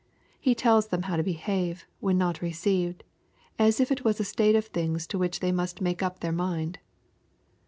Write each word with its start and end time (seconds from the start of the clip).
He 0.39 0.55
tells 0.55 0.87
them 0.87 1.03
how 1.03 1.15
to 1.17 1.21
behave, 1.21 1.85
when 1.99 2.17
not 2.17 2.41
received, 2.41 3.03
as 3.59 3.79
if 3.79 3.91
it 3.91 4.03
was 4.03 4.19
a 4.19 4.23
state 4.23 4.55
of 4.55 4.65
things 4.65 5.05
to 5.05 5.19
which 5.19 5.41
they 5.41 5.51
must 5.51 5.79
make 5.79 5.99
Mp 5.99 6.21
their 6.21 6.31
mind. 6.31 6.79